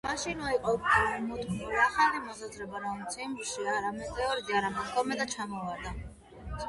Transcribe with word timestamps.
მაშინვე 0.05 0.51
იყო 0.53 0.71
გამოთქმული 0.85 1.67
ახალი 1.83 2.21
მოსაზრება, 2.29 2.81
რომ 2.87 3.05
ციმბირში 3.17 3.67
არა 3.75 3.93
მეტეორიტი 4.01 4.59
არამედ 4.61 4.93
კომეტა 4.97 5.29
ჩამოვარდა. 5.35 5.97